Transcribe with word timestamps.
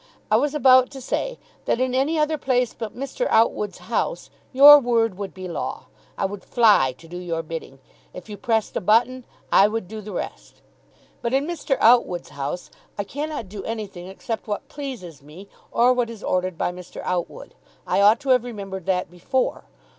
I 0.31 0.35
was 0.37 0.55
about 0.55 0.89
to 0.93 0.99
say 0.99 1.37
that 1.65 1.79
in 1.79 1.93
any 1.93 2.17
other 2.17 2.35
place 2.39 2.73
but 2.73 2.97
Mr. 2.97 3.27
Outwood's 3.29 3.77
house, 3.77 4.31
your 4.51 4.79
word 4.79 5.15
would 5.15 5.31
be 5.31 5.47
law. 5.47 5.85
I 6.17 6.25
would 6.25 6.43
fly 6.43 6.93
to 6.97 7.07
do 7.07 7.19
your 7.19 7.43
bidding. 7.43 7.77
If 8.11 8.27
you 8.27 8.35
pressed 8.35 8.75
a 8.75 8.81
button, 8.81 9.25
I 9.51 9.67
would 9.67 9.87
do 9.87 10.01
the 10.01 10.11
rest. 10.11 10.63
But 11.21 11.35
in 11.35 11.45
Mr. 11.45 11.77
Outwood's 11.79 12.29
house 12.29 12.71
I 12.97 13.03
cannot 13.03 13.47
do 13.47 13.63
anything 13.63 14.07
except 14.07 14.47
what 14.47 14.67
pleases 14.69 15.21
me 15.21 15.47
or 15.71 15.93
what 15.93 16.09
is 16.09 16.23
ordered 16.23 16.57
by 16.57 16.71
Mr. 16.71 17.01
Outwood. 17.03 17.53
I 17.85 18.01
ought 18.01 18.19
to 18.21 18.29
have 18.29 18.43
remembered 18.43 18.87
that 18.87 19.11
before. 19.11 19.65